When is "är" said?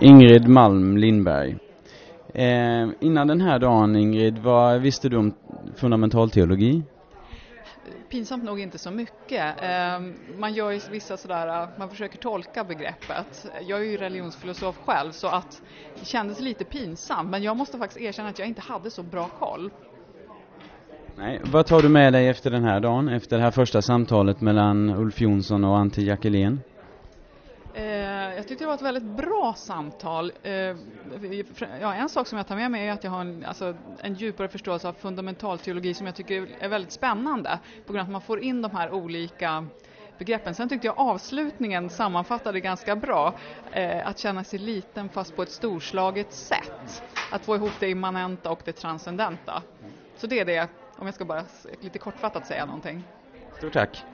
13.80-13.84, 32.88-32.92, 36.58-36.68, 50.40-50.44